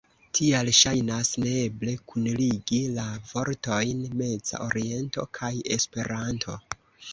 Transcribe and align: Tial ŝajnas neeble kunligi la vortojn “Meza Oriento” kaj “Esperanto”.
Tial 0.37 0.69
ŝajnas 0.77 1.29
neeble 1.43 1.93
kunligi 2.13 2.79
la 2.97 3.05
vortojn 3.33 4.03
“Meza 4.23 4.65
Oriento” 4.71 5.29
kaj 5.41 5.53
“Esperanto”. 5.79 6.61